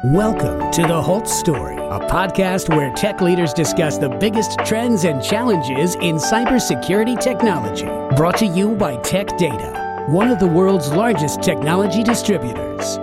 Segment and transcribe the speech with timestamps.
[0.00, 5.22] Welcome to The Holtz Story, a podcast where tech leaders discuss the biggest trends and
[5.22, 7.84] challenges in cybersecurity technology.
[8.16, 12.98] Brought to you by Tech Data, one of the world's largest technology distributors.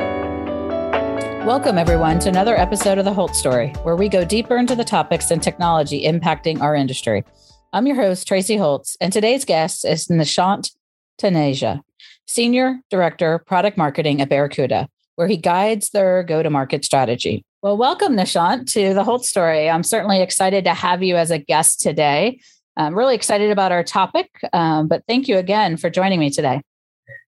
[1.45, 4.83] Welcome, everyone, to another episode of The Holtz Story, where we go deeper into the
[4.83, 7.23] topics and technology impacting our industry.
[7.71, 10.75] I'm your host, Tracy Holtz, and today's guest is Nishant
[11.17, 11.79] Taneja,
[12.27, 14.89] Senior Director, Product Marketing at Barracuda
[15.19, 17.43] where he guides their go to market strategy.
[17.61, 19.69] Well, welcome, Nishant, to the Holtz story.
[19.69, 22.39] I'm certainly excited to have you as a guest today.
[22.77, 26.61] I'm really excited about our topic, um, but thank you again for joining me today.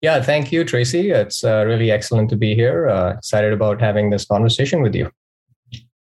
[0.01, 1.11] Yeah, thank you, Tracy.
[1.11, 2.87] It's uh, really excellent to be here.
[2.87, 5.11] Uh, excited about having this conversation with you.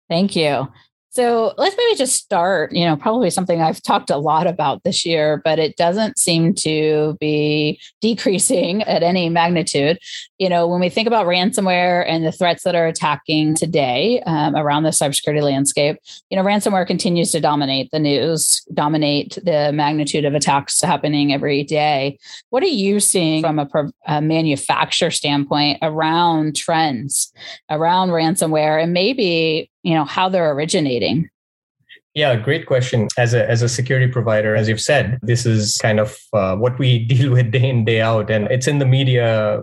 [0.09, 0.69] Thank you.
[1.13, 5.05] So let's maybe just start, you know, probably something I've talked a lot about this
[5.05, 9.99] year, but it doesn't seem to be decreasing at any magnitude.
[10.39, 14.57] You know, when we think about ransomware and the threats that are attacking today um,
[14.57, 15.99] around the cybersecurity landscape,
[16.31, 21.63] you know, ransomware continues to dominate the news, dominate the magnitude of attacks happening every
[21.63, 22.19] day.
[22.49, 23.69] What are you seeing from a,
[24.07, 27.35] a manufacturer standpoint around trends
[27.69, 31.29] around ransomware and maybe you know how they're originating
[32.15, 33.09] yeah, great question.
[33.17, 36.79] As a as a security provider, as you've said, this is kind of uh, what
[36.79, 39.63] we deal with day in day out, and it's in the media.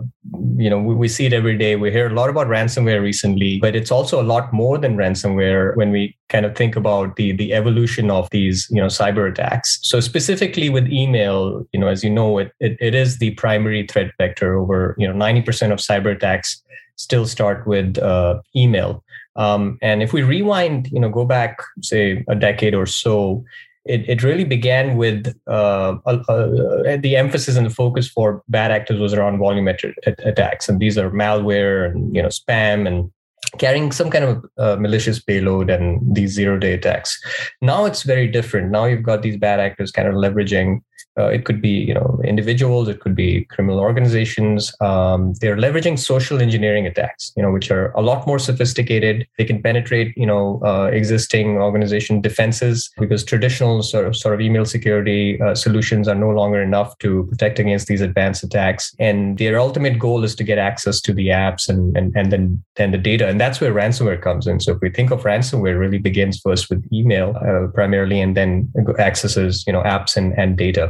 [0.56, 1.76] You know, we, we, see it every day.
[1.76, 5.76] We hear a lot about ransomware recently, but it's also a lot more than ransomware
[5.76, 9.78] when we kind of think about the the evolution of these you know cyber attacks.
[9.82, 13.86] So specifically with email, you know, as you know, it it, it is the primary
[13.86, 14.58] threat vector.
[14.58, 16.60] Over you know ninety percent of cyber attacks
[17.00, 19.02] still start with uh, email.
[19.36, 23.42] Um, and if we rewind, you know, go back say a decade or so,
[23.86, 29.00] it, it really began with uh, uh, the emphasis and the focus for bad actors
[29.00, 33.10] was around volumetric attacks, and these are malware and you know spam and
[33.58, 37.18] carrying some kind of uh, malicious payload and these zero day attacks.
[37.62, 38.70] Now it's very different.
[38.70, 40.82] Now you've got these bad actors kind of leveraging
[41.18, 44.72] uh, it could be you know individuals, it could be criminal organizations.
[44.80, 49.26] Um, they're leveraging social engineering attacks, you know, which are a lot more sophisticated.
[49.38, 54.40] They can penetrate you know uh, existing organization defenses because traditional sort of sort of
[54.40, 58.94] email security uh, solutions are no longer enough to protect against these advanced attacks.
[58.98, 62.62] And their ultimate goal is to get access to the apps and and and then
[62.76, 64.60] then the data, and that's where ransomware comes in.
[64.60, 68.72] So if we think of ransomware, really begins first with email uh, primarily, and then
[68.98, 70.89] accesses you know apps and and data.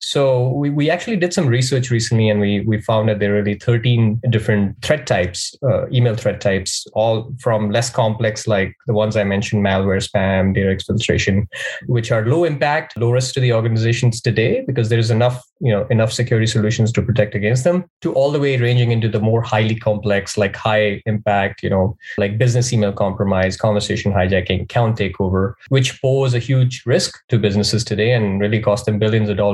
[0.00, 3.42] So we, we actually did some research recently and we, we found that there are
[3.42, 8.94] really 13 different threat types, uh, email threat types, all from less complex, like the
[8.94, 11.46] ones I mentioned, malware, spam, data exfiltration,
[11.86, 15.72] which are low impact, low risk to the organizations today because there is enough, you
[15.72, 19.20] know, enough security solutions to protect against them to all the way ranging into the
[19.20, 24.98] more highly complex, like high impact, you know, like business email compromise, conversation hijacking, account
[24.98, 29.36] takeover, which pose a huge risk to businesses today and really cost them billions of
[29.36, 29.49] dollars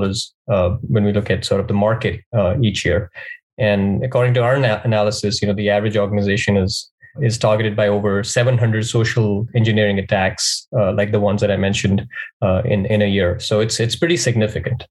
[0.48, 3.10] uh, when we look at sort of the market uh, each year.
[3.58, 6.90] And according to our na- analysis, you know, the average organization is
[7.22, 12.06] is targeted by over 700 social engineering attacks, uh, like the ones that I mentioned
[12.42, 13.38] uh, in in a year.
[13.40, 14.84] So it's it's pretty significant.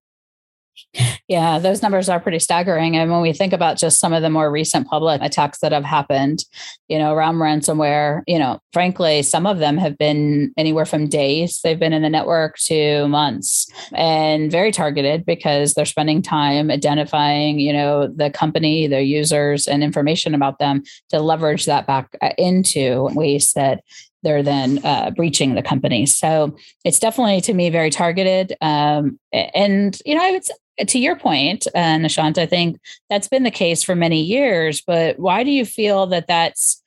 [1.28, 2.96] Yeah, those numbers are pretty staggering.
[2.96, 5.84] And when we think about just some of the more recent public attacks that have
[5.84, 6.44] happened,
[6.88, 11.62] you know, around ransomware, you know, frankly, some of them have been anywhere from days,
[11.64, 17.60] they've been in the network to months and very targeted because they're spending time identifying,
[17.60, 22.30] you know, the company, their users, and information about them to leverage that back uh,
[22.38, 23.84] into ways that
[24.22, 26.06] they're then uh, breaching the company.
[26.06, 28.54] So it's definitely to me very targeted.
[28.60, 30.44] Um, and you know, I would
[30.80, 34.82] to your point, uh, Nishant, I think that's been the case for many years.
[34.82, 36.82] But why do you feel that that's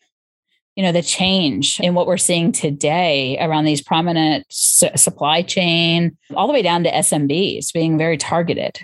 [0.78, 6.47] you know the change in what we're seeing today around these prominent supply chain all
[6.47, 8.78] the way down to smbs being very targeted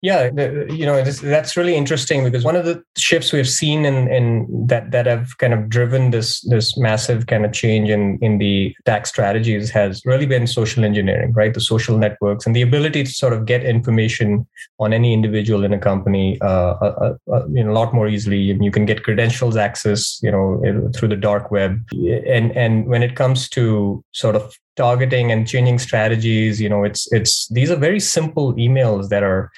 [0.00, 0.30] yeah,
[0.70, 4.92] you know that's really interesting because one of the shifts we've seen in, in that
[4.92, 9.08] that have kind of driven this this massive kind of change in in the tax
[9.08, 11.52] strategies has really been social engineering, right?
[11.52, 14.46] The social networks and the ability to sort of get information
[14.78, 18.06] on any individual in a company, uh, uh, uh, uh you know, a lot more
[18.06, 18.38] easily.
[18.38, 20.62] You can get credentials access, you know,
[20.94, 21.76] through the dark web.
[21.92, 27.10] And and when it comes to sort of targeting and changing strategies, you know, it's
[27.12, 29.50] it's these are very simple emails that are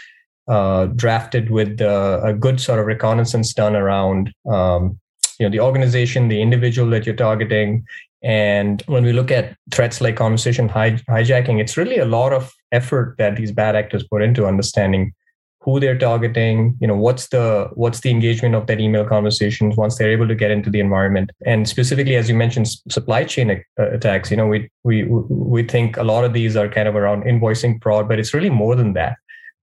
[0.49, 4.99] uh, drafted with uh, a good sort of reconnaissance done around um,
[5.39, 7.85] you know the organization, the individual that you're targeting.
[8.23, 12.53] And when we look at threats like conversation hij- hijacking, it's really a lot of
[12.71, 15.15] effort that these bad actors put into understanding
[15.63, 19.99] who they're targeting you know what's the what's the engagement of that email conversations once
[19.99, 23.91] they're able to get into the environment and specifically as you mentioned supply chain uh,
[23.91, 27.25] attacks you know we we we think a lot of these are kind of around
[27.25, 29.17] invoicing fraud but it's really more than that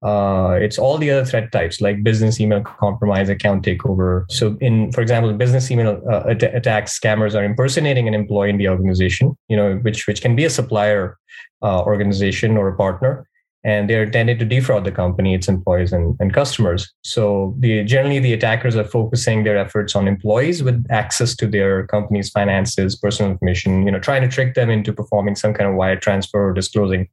[0.03, 4.25] uh, it's all the other threat types like business email compromise, account takeover.
[4.29, 8.69] So, in for example, business email uh, attacks, scammers are impersonating an employee in the
[8.69, 11.17] organization, you know, which which can be a supplier
[11.63, 13.27] uh, organization or a partner,
[13.63, 16.93] and they're intended to defraud the company, its employees, and, and customers.
[17.03, 21.87] So, the generally the attackers are focusing their efforts on employees with access to their
[21.87, 25.75] company's finances, personal information, you know, trying to trick them into performing some kind of
[25.75, 27.09] wire transfer or disclosing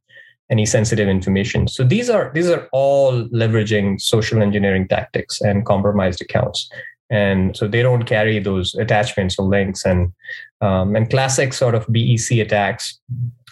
[0.51, 1.67] any sensitive information.
[1.67, 6.69] So these are these are all leveraging social engineering tactics and compromised accounts.
[7.09, 10.11] And so they don't carry those attachments or links and
[10.61, 12.99] um, and classic sort of BEC attacks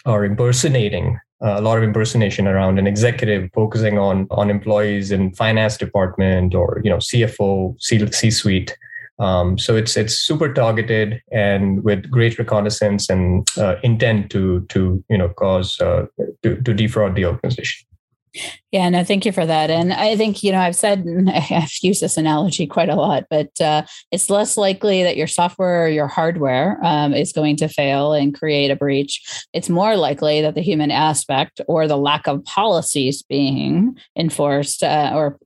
[0.06, 5.34] are impersonating uh, a lot of impersonation around an executive focusing on on employees in
[5.34, 8.76] finance department or you know CFO C C suite
[9.18, 15.02] um, so it's it's super targeted and with great reconnaissance and uh, intent to to
[15.08, 16.06] you know cause uh,
[16.42, 17.86] to, to defraud the organization.
[18.72, 19.70] Yeah, no, thank you for that.
[19.70, 23.60] And I think, you know, I've said, I've used this analogy quite a lot, but
[23.60, 28.12] uh, it's less likely that your software or your hardware um, is going to fail
[28.12, 29.46] and create a breach.
[29.52, 35.12] It's more likely that the human aspect or the lack of policies being enforced uh,
[35.14, 35.38] or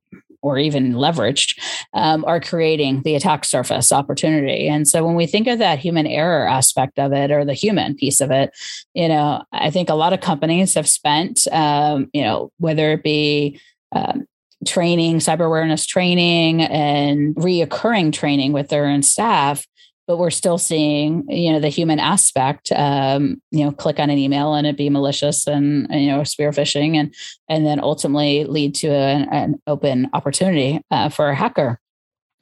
[0.43, 1.59] or even leveraged
[1.95, 4.69] um, are creating the attack surface opportunity.
[4.69, 7.95] And so when we think of that human error aspect of it or the human
[7.95, 8.51] piece of it,
[8.95, 13.03] you know, I think a lot of companies have spent, um, you know, whether it
[13.03, 13.61] be
[13.93, 14.27] um,
[14.67, 19.67] training, cyber awareness training, and reoccurring training with their own staff
[20.09, 24.19] but we're still seeing you know the human aspect um, you know click on an
[24.19, 27.15] email and it be malicious and, and you know spear phishing and
[27.49, 31.79] and then ultimately lead to an, an open opportunity uh, for a hacker.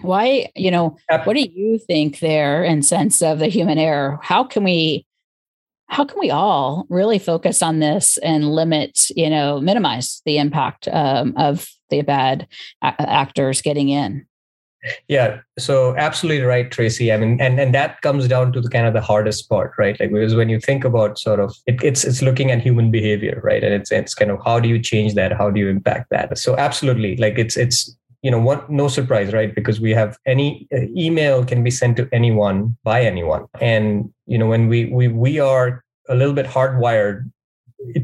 [0.00, 4.20] Why you know what do you think there in sense of the human error?
[4.22, 5.04] How can we
[5.88, 10.86] how can we all really focus on this and limit you know minimize the impact
[10.92, 12.46] um, of the bad
[12.82, 14.26] a- actors getting in
[15.08, 17.12] yeah, so absolutely right, Tracy.
[17.12, 19.98] I mean, and and that comes down to the kind of the hardest part, right?
[19.98, 23.40] Like because when you think about sort of it, it's it's looking at human behavior,
[23.42, 23.62] right?
[23.62, 25.32] And it's it's kind of how do you change that?
[25.32, 26.36] How do you impact that?
[26.38, 30.66] So absolutely, like it's it's you know what no surprise right because we have any
[30.74, 35.06] uh, email can be sent to anyone by anyone and you know when we we
[35.06, 37.30] we are a little bit hardwired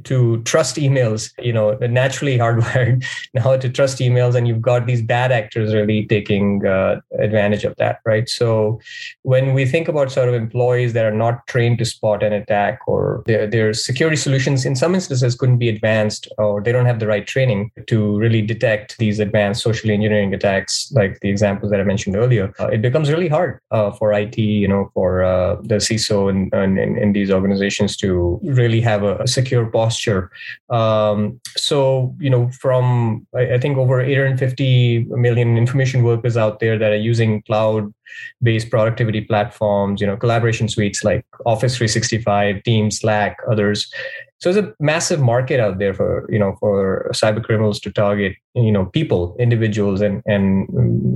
[0.04, 3.04] to trust emails you know naturally hardwired.
[3.34, 7.76] Now to trust emails and you've got these bad actors really taking uh, advantage of
[7.76, 8.28] that right?
[8.28, 8.80] So
[9.22, 12.80] when we think about sort of employees that are not trained to spot an attack
[12.86, 16.98] or their, their security solutions in some instances couldn't be advanced or they don't have
[16.98, 21.80] the right training to really detect these advanced social engineering attacks like the examples that
[21.80, 25.56] i mentioned earlier uh, it becomes really hard uh, for it you know for uh,
[25.62, 30.30] the ciso and in, these organizations to really have a, a secure posture.
[30.70, 36.78] Um, so, you know, from I, I think over 850 million information workers out there
[36.78, 37.92] that are using cloud
[38.42, 43.90] based productivity platforms, you know, collaboration suites like Office 365, Teams, Slack, others.
[44.38, 48.34] So there's a massive market out there for, you know, for cyber criminals to target,
[48.54, 50.68] you know, people, individuals and and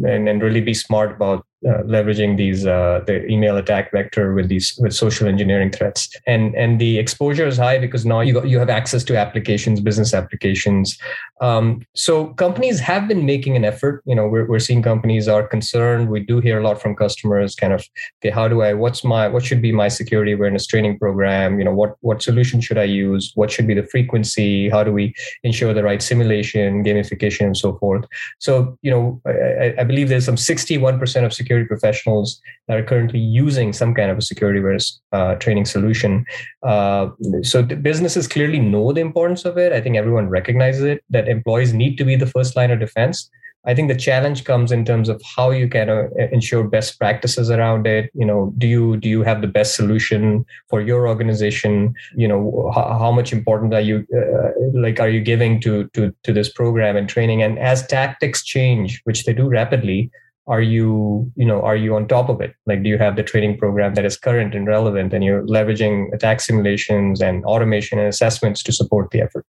[0.05, 4.49] and, and really be smart about uh, leveraging these uh, the email attack vector with
[4.49, 6.09] these with social engineering threats.
[6.27, 9.81] And and the exposure is high because now you got, you have access to applications
[9.81, 10.97] business applications.
[11.41, 14.03] Um, so companies have been making an effort.
[14.07, 16.09] You know we're, we're seeing companies are concerned.
[16.09, 17.85] We do hear a lot from customers kind of
[18.21, 21.59] okay how do i what's my what should be my security awareness training program?
[21.59, 23.33] You know what what solution should i use?
[23.35, 24.69] What should be the frequency?
[24.69, 28.05] How do we ensure the right simulation gamification and so forth?
[28.39, 32.85] So you know i, I believe there's some 61% of security security professionals that are
[32.85, 36.25] currently using some kind of a security awareness uh, training solution.
[36.63, 37.09] Uh,
[37.43, 39.73] so businesses clearly know the importance of it.
[39.73, 43.31] I think everyone recognizes it that employees need to be the first line of defense.
[43.69, 47.51] I think the challenge comes in terms of how you can uh, ensure best practices
[47.51, 48.11] around it.
[48.15, 51.93] You know, do you do you have the best solution for your organization?
[52.15, 56.15] You know, how, how much important are you uh, like are you giving to to
[56.23, 57.43] to this program and training?
[57.43, 60.11] And as tactics change, which they do rapidly,
[60.47, 62.55] are you you know are you on top of it?
[62.67, 66.13] Like do you have the training program that is current and relevant and you're leveraging
[66.15, 69.45] attack simulations and automation and assessments to support the effort?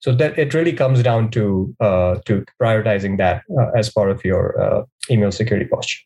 [0.00, 4.24] So that it really comes down to uh, to prioritizing that uh, as part of
[4.24, 6.00] your uh, email security posture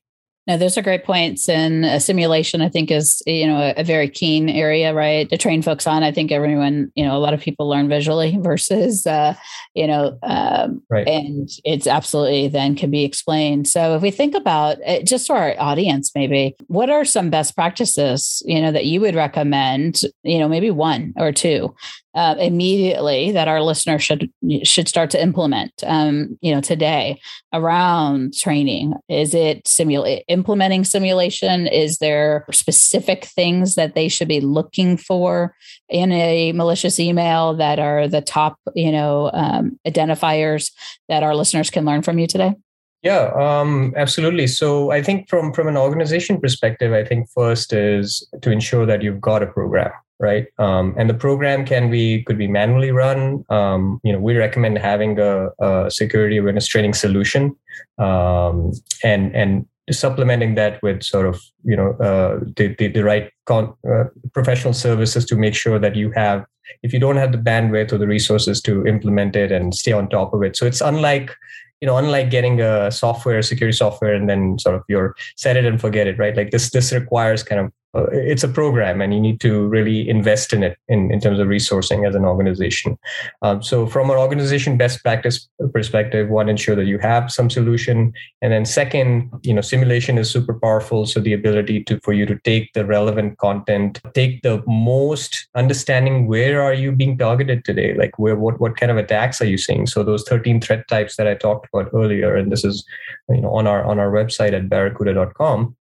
[0.48, 1.48] No, those are great points.
[1.48, 5.38] And a simulation, I think, is you know a, a, very keen area, right, to
[5.38, 6.02] train folks on.
[6.02, 9.34] I think everyone, you know, a lot of people learn visually versus, uh,
[9.74, 11.06] you know, um, right.
[11.06, 13.68] and it's absolutely then can be explained.
[13.68, 17.54] So if we think about it, just to our audience, maybe what are some best
[17.54, 20.00] practices, you know, that you would recommend?
[20.24, 21.72] You know, maybe one or two
[22.14, 24.30] uh, immediately that our listeners should
[24.62, 27.20] should start to implement um, you know today
[27.52, 28.94] around training.
[29.08, 31.66] Is it simulate implementing simulation?
[31.66, 35.54] Is there specific things that they should be looking for
[35.88, 40.70] in a malicious email that are the top you know um, identifiers
[41.08, 42.54] that our listeners can learn from you today?
[43.02, 44.46] Yeah, um, absolutely.
[44.46, 49.02] So I think from from an organization perspective, I think first is to ensure that
[49.02, 49.90] you've got a program,
[50.22, 50.46] right?
[50.58, 53.44] Um, and the program can be could be manually run.
[53.50, 57.56] Um, you know, we recommend having a, a security awareness training solution,
[57.98, 63.30] um, and and supplementing that with sort of you know uh, the, the, the right
[63.46, 66.46] con- uh, professional services to make sure that you have
[66.82, 70.08] if you don't have the bandwidth or the resources to implement it and stay on
[70.08, 71.34] top of it so it's unlike
[71.80, 75.64] you know unlike getting a software security software and then sort of you're set it
[75.64, 79.20] and forget it right like this this requires kind of it's a program and you
[79.20, 82.98] need to really invest in it in, in terms of resourcing as an organization.
[83.42, 88.12] Um, so from an organization best practice perspective one ensure that you have some solution.
[88.40, 91.06] And then second you know simulation is super powerful.
[91.06, 96.26] So the ability to for you to take the relevant content take the most understanding
[96.26, 97.94] where are you being targeted today?
[97.94, 99.86] Like where what what kind of attacks are you seeing?
[99.86, 102.84] So those 13 threat types that i talked about earlier and this is
[103.28, 105.76] you know on our on our website at barracuda.com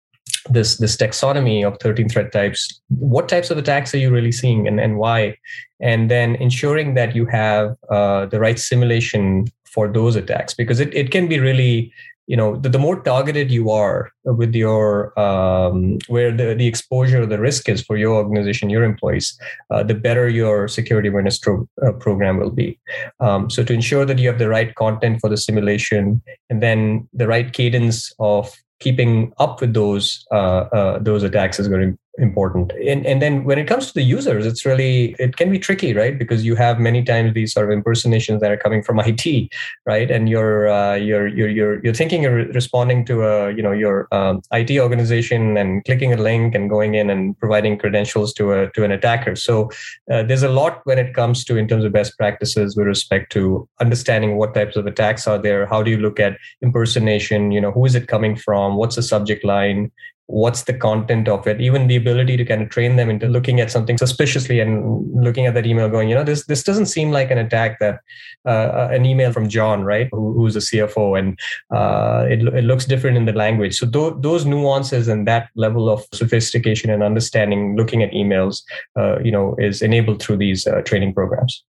[0.51, 4.67] this this taxonomy of 13 threat types what types of attacks are you really seeing
[4.67, 5.37] and, and why?
[5.81, 10.95] And then ensuring that you have uh, the right simulation for those attacks because it,
[10.95, 11.93] it can be really
[12.27, 17.25] you know the, the more targeted you are with your um, where the, the exposure
[17.25, 19.39] the risk is for your organization your employees
[19.71, 22.79] uh, the better your security awareness pro- uh, program will be.
[23.21, 27.09] Um, so to ensure that you have the right content for the simulation and then
[27.13, 32.73] the right cadence of keeping up with those uh, uh, those attacks is very important.
[32.73, 35.95] And and then when it comes to the users, it's really it can be tricky,
[35.95, 36.19] right?
[36.19, 39.53] Because you have many times these sort of impersonations that are coming from IT,
[39.85, 40.11] right?
[40.11, 44.09] And you're uh, you're you're you're you're thinking you're responding to a you know your
[44.13, 48.71] um, IT organization and clicking a link and going in and providing credentials to a
[48.73, 49.37] to an attacker.
[49.37, 49.71] So
[50.11, 53.33] uh, there's a lot when it comes to in terms of best practices with respect
[53.33, 55.67] to understanding what types of attacks are there.
[55.67, 57.51] How do you look at impersonation?
[57.51, 58.77] You know, who is it coming from?
[58.77, 59.91] What's the subject line?
[60.27, 63.61] What's the content of it even the ability to kind of train them into looking
[63.61, 64.83] at something suspiciously and
[65.15, 68.01] looking at that email going you know this this doesn't seem like an attack that
[68.45, 70.09] uh, uh an email from john right?
[70.13, 71.39] Who, who's a cfo and
[71.75, 73.79] uh, it, it looks different in the language.
[73.79, 78.63] So th- those nuances and that level of sophistication and understanding looking at emails
[78.99, 81.63] uh, you know is enabled through these uh, training programs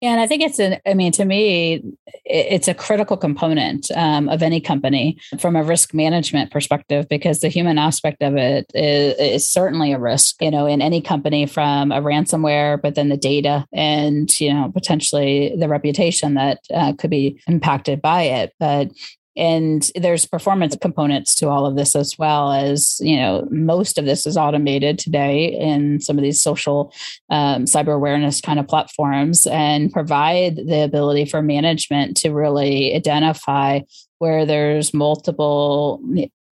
[0.00, 1.82] yeah, and I think it's an, I mean, to me,
[2.24, 7.48] it's a critical component um, of any company from a risk management perspective because the
[7.48, 11.90] human aspect of it is, is, certainly a risk, you know, in any company from
[11.90, 17.10] a ransomware, but then the data and, you know, potentially the reputation that uh, could
[17.10, 18.52] be impacted by it.
[18.60, 18.90] But
[19.38, 24.04] and there's performance components to all of this as well as you know most of
[24.04, 26.92] this is automated today in some of these social
[27.30, 33.80] um, cyber awareness kind of platforms and provide the ability for management to really identify
[34.18, 36.02] where there's multiple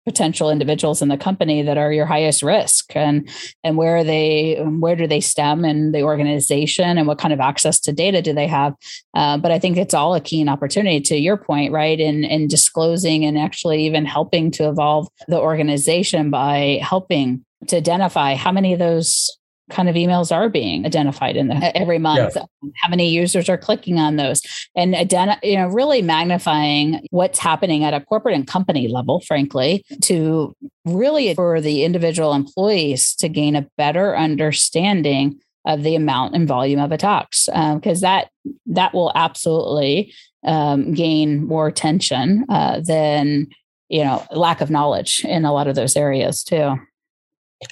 [0.06, 3.28] potential individuals in the company that are your highest risk and
[3.64, 7.40] and where are they where do they stem in the organization and what kind of
[7.40, 8.72] access to data do they have?
[9.14, 12.46] Uh, but i think it's all a keen opportunity to your point right in in
[12.46, 18.72] disclosing and actually even helping to evolve the organization by helping to identify how many
[18.72, 19.36] of those
[19.70, 22.36] kind of emails are being identified in the, every month.
[22.36, 22.42] Yeah.
[22.82, 24.42] how many users are clicking on those?
[24.76, 29.84] And identi- you know really magnifying what's happening at a corporate and company level frankly
[30.02, 30.54] to
[30.84, 36.80] really for the individual employees to gain a better understanding of the amount and volume
[36.80, 37.46] of attacks.
[37.46, 38.30] Because um, that
[38.66, 40.12] that will absolutely
[40.44, 43.48] um, gain more attention uh, than
[43.88, 46.76] you know lack of knowledge in a lot of those areas too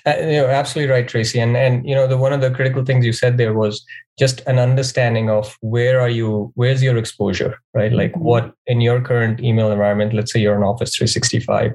[0.06, 1.38] uh, you're absolutely right, Tracy.
[1.38, 3.84] And and you know the one of the critical things you said there was
[4.18, 7.92] just an understanding of where are you, where's your exposure, right?
[7.92, 8.22] Like mm-hmm.
[8.22, 10.14] what in your current email environment.
[10.14, 11.74] Let's say you're on Office 365,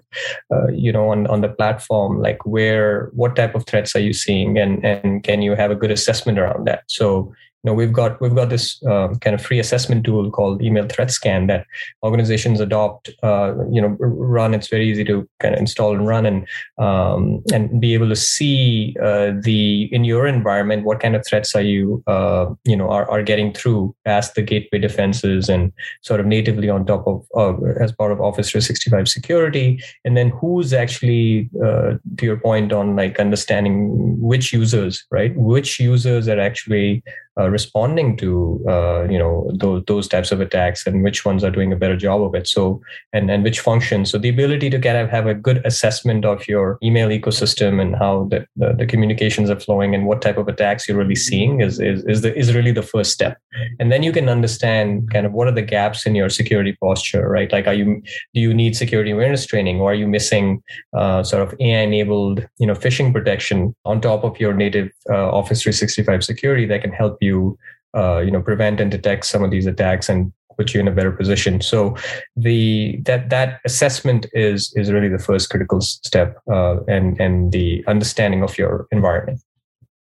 [0.51, 2.19] uh, you know, on on the platform.
[2.19, 5.75] Like where, what type of threats are you seeing, and and can you have a
[5.75, 6.83] good assessment around that?
[6.87, 10.87] So know we've got we've got this uh, kind of free assessment tool called email
[10.87, 11.65] threat scan that
[12.03, 14.53] organizations adopt uh, you know run.
[14.53, 16.47] It's very easy to kind of install and run and
[16.77, 21.55] um, and be able to see uh, the in your environment what kind of threats
[21.55, 26.19] are you uh, you know are, are getting through past the gateway defenses and sort
[26.19, 29.83] of natively on top of as part of office 365 security.
[30.05, 35.35] And then who's actually uh, to your point on like understanding which users right?
[35.35, 37.03] Which users are actually
[37.39, 41.51] uh, responding to uh, you know those, those types of attacks and which ones are
[41.51, 42.47] doing a better job of it.
[42.47, 42.81] So
[43.13, 44.11] and and which functions.
[44.11, 47.95] So the ability to kind of have a good assessment of your email ecosystem and
[47.95, 51.61] how the, the, the communications are flowing and what type of attacks you're really seeing
[51.61, 53.37] is is is, the, is really the first step
[53.79, 57.27] and then you can understand kind of what are the gaps in your security posture
[57.29, 57.51] right?
[57.51, 58.01] Like are you
[58.33, 60.61] do you need security awareness training or are you missing
[60.95, 65.29] uh, sort of ai enabled you know phishing protection on top of your native uh,
[65.29, 67.57] office 365 security that can help you
[67.95, 70.91] uh, you know prevent and detect some of these attacks and put you in a
[70.91, 71.61] better position?
[71.61, 71.95] So
[72.35, 77.83] the that that assessment is is really the first critical step uh, and and the
[77.87, 79.41] understanding of your environment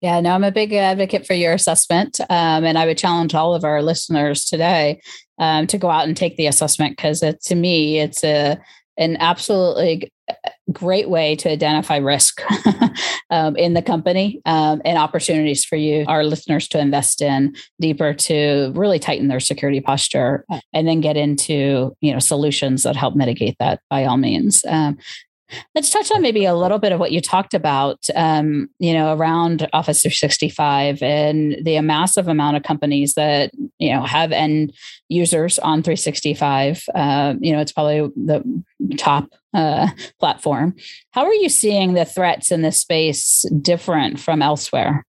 [0.03, 2.21] yeah, no, I'm a big advocate for your assessment.
[2.29, 5.01] Um, and I would challenge all of our listeners today
[5.39, 8.59] um, to go out and take the assessment because to me, it's a
[8.99, 10.13] an absolutely
[10.71, 12.43] great way to identify risk
[13.31, 18.13] um, in the company um, and opportunities for you, our listeners, to invest in deeper
[18.13, 23.15] to really tighten their security posture and then get into you know solutions that help
[23.15, 24.65] mitigate that by all means.
[24.69, 24.99] Um,
[25.75, 29.15] Let's touch on maybe a little bit of what you talked about, um, you know,
[29.15, 34.73] around Office 365 and the massive amount of companies that you know have end
[35.09, 36.85] users on 365.
[36.95, 38.65] Uh, you know, it's probably the
[38.97, 40.75] top uh, platform.
[41.13, 45.05] How are you seeing the threats in this space different from elsewhere?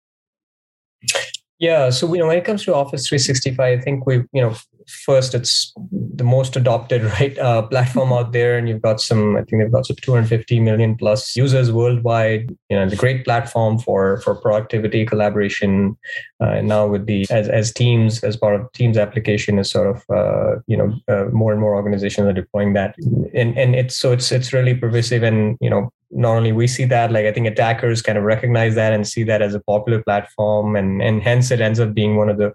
[1.58, 4.54] Yeah, so you know when it comes to Office 365, I think we you know
[4.90, 5.72] first it's
[6.14, 9.72] the most adopted right uh, platform out there and you've got some i think they've
[9.72, 12.56] got some 250 million plus users worldwide.
[12.68, 15.96] You know the great platform for for productivity collaboration
[16.40, 19.88] uh, and now with the as as teams as part of teams application is sort
[19.94, 22.94] of uh, you know uh, more and more organizations are deploying that.
[23.34, 26.84] And and it's so it's it's really pervasive and you know not only we see
[26.84, 30.02] that like i think attackers kind of recognize that and see that as a popular
[30.02, 32.52] platform and and hence it ends up being one of the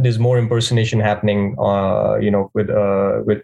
[0.00, 3.42] there's more impersonation happening uh, you know with uh, with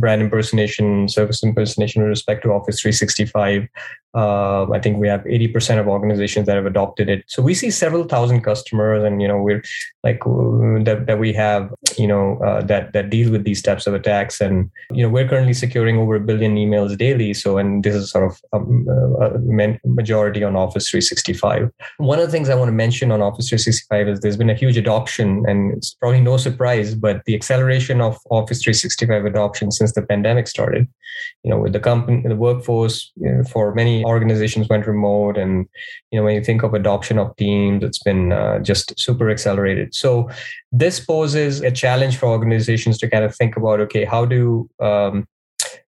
[0.00, 3.68] brand impersonation service impersonation with respect to office 365
[4.14, 7.24] uh, i think we have 80% of organizations that have adopted it.
[7.26, 9.62] So we see several thousand customers and you know we're
[10.02, 10.20] like
[10.84, 14.40] that, that we have you know uh, that that deal with these types of attacks.
[14.40, 17.34] And you know we're currently securing over a billion emails daily.
[17.34, 18.85] So and this is sort of um,
[19.84, 24.08] majority on office 365 one of the things i want to mention on office 365
[24.08, 28.18] is there's been a huge adoption and it's probably no surprise but the acceleration of
[28.30, 30.86] office 365 adoption since the pandemic started.
[31.44, 35.66] You know with the company the workforce you know, for many organizations went remote and
[36.10, 39.94] you know when you think of adoption of teams it's been uh, just super accelerated.
[39.94, 40.28] So
[40.72, 45.26] this poses a challenge for organizations to kind of think about okay how do um,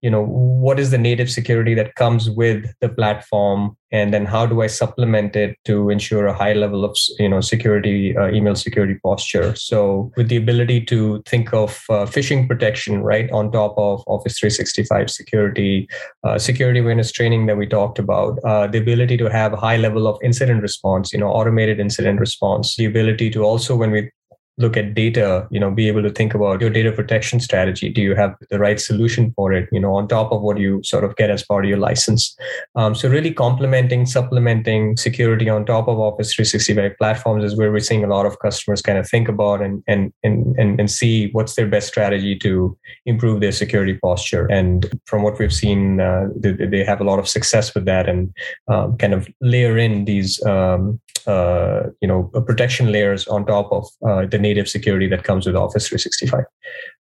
[0.02, 3.76] you know what is the native security that comes with the platform?
[3.92, 7.40] And then how do i supplement it to ensure a high level of you know
[7.40, 9.54] security uh, email security posture?
[9.54, 14.38] So with the ability to think of uh, phishing protection right on top of office
[14.38, 15.88] 365 security
[16.24, 19.76] uh, security awareness training that we talked about uh, the ability to have a high
[19.76, 24.10] level of incident response you know automated incident response the ability to also when we
[24.58, 27.88] look at data you know be able to think about your data protection strategy.
[27.88, 30.82] Do you have the right solution for it you know on top of what you
[30.82, 32.36] sort of get as part of your license?
[32.74, 37.80] Um, so really complementing supplementing security on top of office 365 platforms is where we're
[37.80, 41.30] seeing a lot of customers kind of think about and and and and, and see
[41.32, 44.46] what's their best strategy to improve their security posture.
[44.50, 48.08] And from what we've seen uh, they, they, have a lot of success with that
[48.08, 48.34] and
[48.68, 53.86] um, kind of layer in these um, uh, you know protection layers on top of
[54.06, 56.44] uh, the native security that comes with Office 365.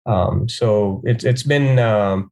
[0.07, 2.31] Um, so it's it's been um,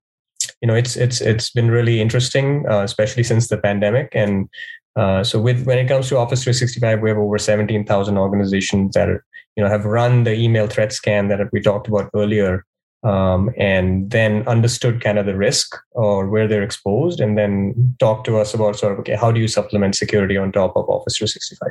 [0.60, 4.10] you know it's it's it's been really interesting, uh, especially since the pandemic.
[4.12, 4.48] And
[4.96, 9.08] uh, so with when it comes to Office 365, we have over 17,000 organizations that
[9.08, 9.24] are,
[9.56, 12.64] you know have run the email threat scan that we talked about earlier.
[13.04, 18.24] Um, and then understood kind of the risk or where they're exposed, and then talk
[18.24, 21.16] to us about sort of okay, how do you supplement security on top of Office
[21.16, 21.70] 365?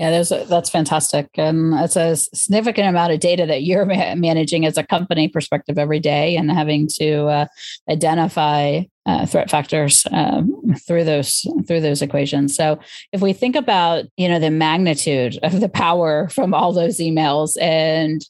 [0.00, 1.28] Yeah, a, that's fantastic.
[1.34, 5.76] And it's a significant amount of data that you're ma- managing as a company perspective
[5.76, 7.46] every day and having to uh,
[7.86, 12.56] identify uh, threat factors um, through those through those equations.
[12.56, 12.78] So
[13.12, 17.60] if we think about you know the magnitude of the power from all those emails
[17.60, 18.24] and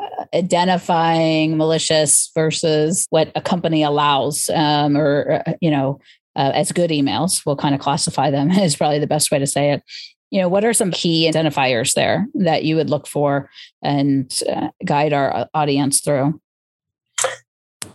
[0.00, 5.98] uh, identifying malicious versus what a company allows um, or uh, you know
[6.36, 9.46] uh, as good emails we'll kind of classify them is probably the best way to
[9.48, 9.82] say it
[10.30, 13.50] you know what are some key identifiers there that you would look for
[13.82, 16.40] and uh, guide our uh, audience through?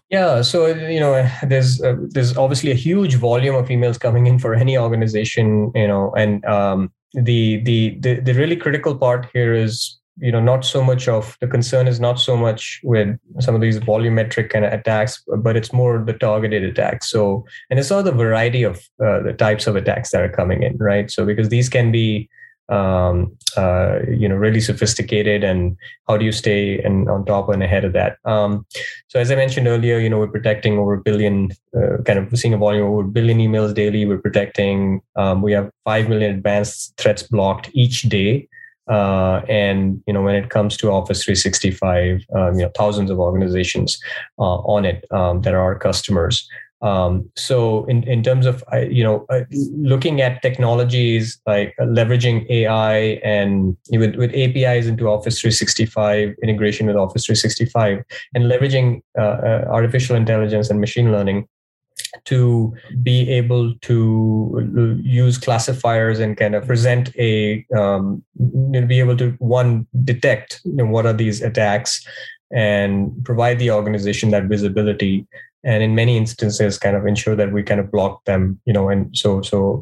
[0.10, 4.40] Yeah so you know there's uh, there's obviously a huge volume of emails coming in
[4.40, 9.54] for any organization you know and um, the, the the the really critical part here
[9.54, 13.56] is you know not so much of the concern is not so much with some
[13.56, 17.10] of these volumetric kind of attacks but it's more the targeted attacks.
[17.10, 20.64] So and it's all the variety of uh, the types of attacks that are coming
[20.64, 21.10] in right?
[21.10, 22.30] So because these can be
[22.70, 25.76] um, uh, you know really sophisticated and
[26.08, 28.18] how do you stay and on top and ahead of that?
[28.24, 28.66] Um,
[29.08, 32.38] so as i mentioned earlier you know we're protecting over a billion uh, kind of
[32.38, 34.06] seeing a volume over a billion emails daily.
[34.06, 38.48] We're protecting um, we have 5 million advanced threats blocked each day
[38.90, 43.20] uh, and you know when it comes to office 365 um, you know thousands of
[43.20, 44.00] organizations
[44.40, 46.48] uh, on it um, that are our customers.
[46.82, 49.26] Um, so in, in terms of you know
[49.72, 56.98] looking at technologies like leveraging ai and with, with apis into office 365 integration with
[56.98, 58.04] office 365
[58.36, 61.48] and leveraging uh, uh, artificial intelligence and machine learning
[62.26, 68.24] to be able to use classifiers and kind of present a um,
[68.88, 72.06] be able to one detect you know, what are these attacks
[72.52, 75.26] and provide the organization that visibility.
[75.66, 78.90] And in many instances kind of ensure that we kind of block them you know
[78.90, 79.82] and so so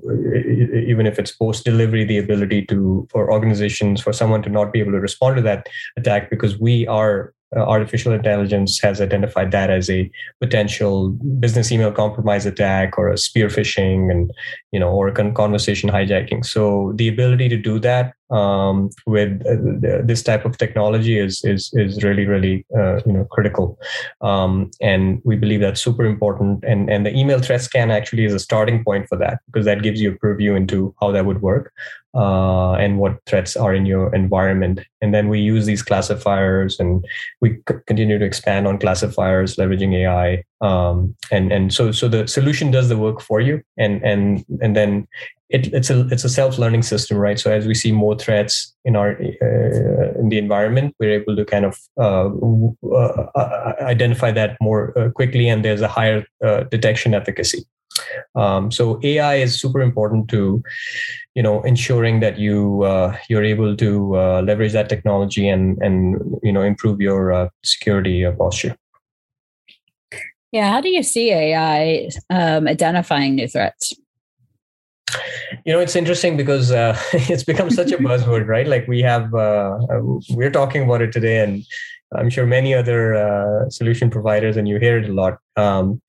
[0.88, 4.80] even if it's post delivery the ability to for organizations for someone to not be
[4.80, 5.68] able to respond to that
[5.98, 10.10] attack because we are Uh, artificial intelligence has identified that as a
[10.40, 11.10] potential
[11.40, 14.32] business email compromise attack or a spear phishing and
[14.72, 16.46] you know or a conversation hijacking.
[16.46, 21.72] So the ability to do that um, with uh, this type of technology is is
[21.74, 23.80] is really really uh, you know critical
[24.22, 28.34] um, and we believe that's super important and and the email threat scan actually is
[28.34, 31.42] a starting point for that because that gives you a preview into how that would
[31.42, 31.74] work
[32.14, 34.82] uh, and what threats are in your environment.
[35.02, 37.06] And then we use these classifiers and
[37.40, 40.44] we c- continue to expand on classifiers, leveraging AI.
[40.60, 44.76] Um, and and so so the solution does the work for you, and and and
[44.76, 45.08] then
[45.52, 47.40] it, it's a it's a self learning system, right?
[47.40, 51.46] So as we see more threats in our uh, in the environment, we're able to
[51.46, 52.30] kind of uh,
[52.96, 57.66] uh, identify that more uh, quickly, and there's a higher uh, detection efficacy.
[58.36, 60.64] Um, so AI is super important to,
[61.36, 66.40] you know, ensuring that you uh, you're able to uh, leverage that technology and and
[66.44, 68.76] you know improve your uh, security posture.
[70.52, 73.94] Yeah, how do you see AI um, identifying new threats?
[75.66, 78.68] You know, it's interesting because uh, it's become such a buzzword, right?
[78.68, 79.78] Like we have, uh,
[80.30, 81.64] we're talking about it today, and
[82.16, 85.38] I'm sure many other uh, solution providers, and you hear it a lot.
[85.56, 86.02] Um,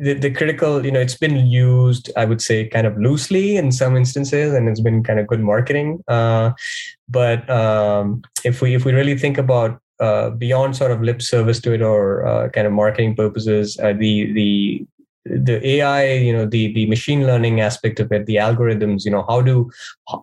[0.00, 3.72] the, the critical you know it's been used i would say kind of loosely in
[3.72, 6.52] some instances and it's been kind of good marketing uh,
[7.08, 11.60] but um, if we if we really think about uh, beyond sort of lip service
[11.60, 14.86] to it or uh, kind of marketing purposes uh, the the
[15.28, 19.24] the ai you know the the machine learning aspect of it the algorithms you know
[19.28, 19.70] how do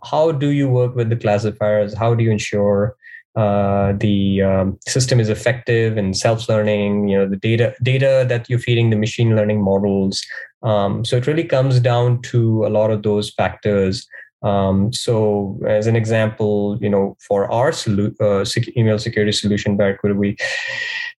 [0.04, 1.96] how do you work with the classifiers?
[1.98, 2.96] How do you ensure
[3.36, 8.60] uh, the um, system is effective and self-learning you know the data data that you're
[8.60, 10.24] feeding the machine learning models?
[10.62, 14.08] Um, so it really comes down to a lot of those factors
[14.44, 18.46] um, so as an example you know for our solu- uh,
[18.78, 20.36] email security solution barracuda we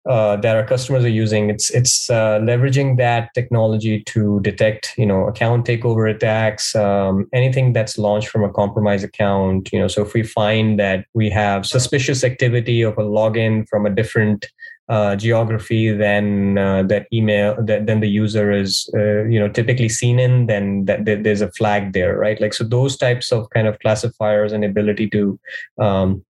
[0.08, 1.48] uh, that our customers are using.
[1.48, 7.72] It's it's uh, leveraging that technology to detect, you know, account takeover attacks, um, anything
[7.72, 9.72] that's launched from a compromised account.
[9.72, 13.86] You know, so if we find that we have suspicious activity of a login from
[13.86, 14.46] a different
[14.88, 19.88] uh, geography than uh, that email that then the user is uh, you know typically
[19.88, 22.40] seen in then that, there's a flag there right?
[22.40, 25.38] Like so those types of kind of classifiers and ability to
[25.80, 26.24] um,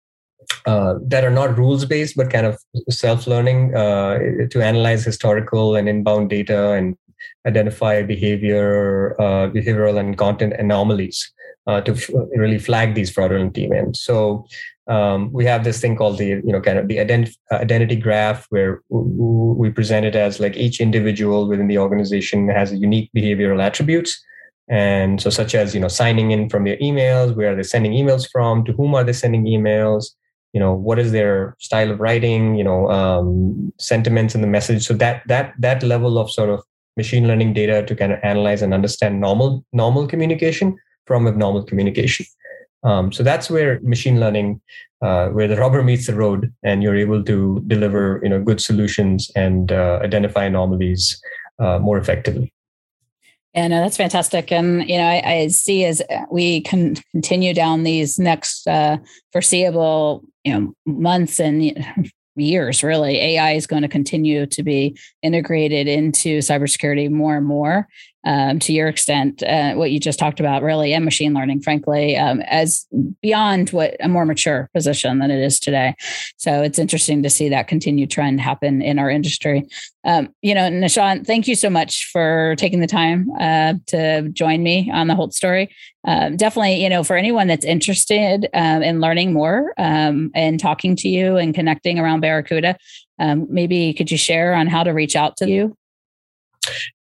[0.65, 4.19] uh, that are not rules based but kind of self learning uh,
[4.51, 6.95] to analyze historical and inbound data and
[7.47, 11.31] identify behavior uh, behavioral and content anomalies
[11.85, 14.45] to f- really flag these fraudulent events so
[14.87, 17.95] um, we have this thing called the you know kind of the ident- uh, identity
[17.95, 23.09] graph where we present it as like each individual within the organization has a unique
[23.15, 24.21] behavioral attributes
[24.69, 27.93] and so such as you know signing in from their emails where are they sending
[27.93, 30.07] emails from to whom are they sending emails
[30.53, 34.85] you know what is their style of writing you know um, sentiments in the message
[34.85, 36.61] so that that that level of sort of
[36.97, 42.25] machine learning data to kind of analyze and understand normal normal communication from abnormal communication.
[42.83, 44.61] Um, so that's where machine learning,
[45.01, 48.61] uh, where the rubber meets the road, and you're able to deliver you know good
[48.61, 51.21] solutions and uh, identify anomalies
[51.59, 52.53] uh, more effectively.
[53.53, 54.51] Yeah, no, that's fantastic.
[54.51, 58.97] And, you know, I, I see as we can continue down these next uh,
[59.31, 61.85] foreseeable, you know, months and
[62.35, 67.87] years, really, AI is going to continue to be integrated into cybersecurity more and more
[68.25, 72.15] um, to your extent, uh, what you just talked about, really, and machine learning, frankly,
[72.17, 72.85] um, as
[73.21, 75.95] beyond what a more mature position than it is today.
[76.37, 79.67] So it's interesting to see that continued trend happen in our industry.
[80.05, 84.63] Um, you know, Nishant, thank you so much for taking the time uh, to join
[84.63, 85.73] me on the Holtz story.
[86.05, 90.95] Um, definitely, you know, for anyone that's interested um, in learning more um, and talking
[90.97, 92.77] to you and connecting around Barracuda,
[93.49, 95.77] maybe could you share on how to reach out to you?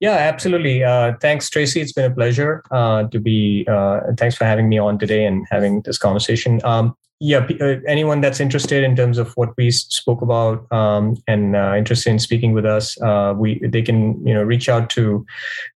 [0.01, 0.83] Yeah, absolutely.
[0.85, 1.81] Uh, thanks, Tracy.
[1.81, 3.67] It's been a pleasure uh, to be.
[3.69, 6.61] Uh, thanks for having me on today and having this conversation.
[6.65, 11.55] Um, yeah, uh, anyone that's interested in terms of what we spoke about um, and
[11.55, 15.27] uh, interested in speaking with us, uh, we they can you know reach out to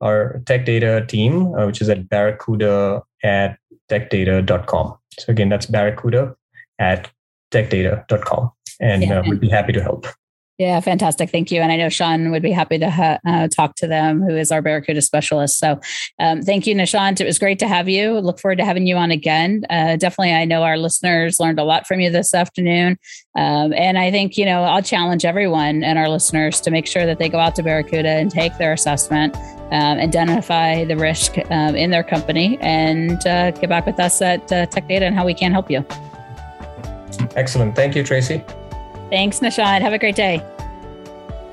[0.01, 3.57] our tech data team, which is at barracuda at
[3.89, 4.97] techdata.com.
[5.17, 6.35] So again, that's barracuda
[6.77, 7.09] at
[7.51, 9.21] techdata.com, and yeah.
[9.27, 10.05] we'd be happy to help.
[10.61, 11.31] Yeah, fantastic.
[11.31, 11.59] Thank you.
[11.59, 14.51] And I know Sean would be happy to ha- uh, talk to them, who is
[14.51, 15.57] our Barracuda specialist.
[15.57, 15.79] So
[16.19, 17.19] um, thank you, Nishant.
[17.19, 18.19] It was great to have you.
[18.19, 19.63] Look forward to having you on again.
[19.71, 22.99] Uh, definitely, I know our listeners learned a lot from you this afternoon.
[23.35, 27.07] Um, and I think, you know, I'll challenge everyone and our listeners to make sure
[27.07, 29.35] that they go out to Barracuda and take their assessment,
[29.71, 34.51] um, identify the risk um, in their company, and uh, get back with us at
[34.51, 35.83] uh, Tech Data and how we can help you.
[37.35, 37.75] Excellent.
[37.75, 38.43] Thank you, Tracy.
[39.09, 39.81] Thanks, Nishant.
[39.81, 40.45] Have a great day.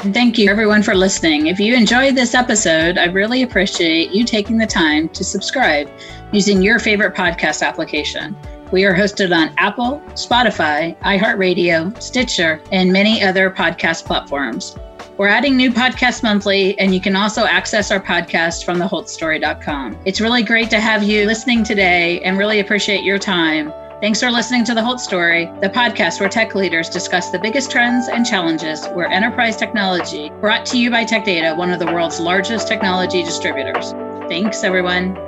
[0.04, 1.48] And thank you, everyone, for listening.
[1.48, 5.90] If you enjoyed this episode, I really appreciate you taking the time to subscribe
[6.30, 8.37] using your favorite podcast application.
[8.70, 14.76] We are hosted on Apple, Spotify, iHeartRadio, Stitcher, and many other podcast platforms.
[15.16, 19.98] We're adding new podcasts monthly, and you can also access our podcast from theholtzstory.com.
[20.04, 23.72] It's really great to have you listening today and really appreciate your time.
[24.00, 27.68] Thanks for listening to The Holtz Story, the podcast where tech leaders discuss the biggest
[27.68, 31.87] trends and challenges where enterprise technology, brought to you by Tech Data, one of the
[31.87, 33.90] world's largest technology distributors.
[34.28, 35.27] Thanks, everyone.